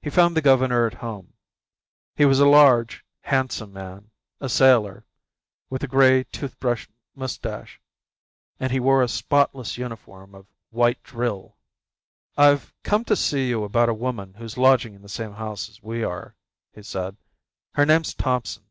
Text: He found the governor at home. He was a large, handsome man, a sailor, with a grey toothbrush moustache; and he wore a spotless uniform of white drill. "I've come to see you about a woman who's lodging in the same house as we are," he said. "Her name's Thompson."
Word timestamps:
He 0.00 0.10
found 0.10 0.36
the 0.36 0.42
governor 0.42 0.88
at 0.88 0.94
home. 0.94 1.34
He 2.16 2.24
was 2.24 2.40
a 2.40 2.48
large, 2.48 3.04
handsome 3.20 3.72
man, 3.72 4.10
a 4.40 4.48
sailor, 4.48 5.06
with 5.70 5.84
a 5.84 5.86
grey 5.86 6.24
toothbrush 6.24 6.88
moustache; 7.14 7.80
and 8.58 8.72
he 8.72 8.80
wore 8.80 9.04
a 9.04 9.08
spotless 9.08 9.78
uniform 9.78 10.34
of 10.34 10.46
white 10.70 11.00
drill. 11.04 11.54
"I've 12.36 12.74
come 12.82 13.04
to 13.04 13.14
see 13.14 13.48
you 13.48 13.62
about 13.62 13.88
a 13.88 13.94
woman 13.94 14.34
who's 14.34 14.58
lodging 14.58 14.94
in 14.94 15.02
the 15.02 15.08
same 15.08 15.34
house 15.34 15.68
as 15.68 15.80
we 15.80 16.02
are," 16.02 16.34
he 16.74 16.82
said. 16.82 17.16
"Her 17.74 17.86
name's 17.86 18.14
Thompson." 18.14 18.64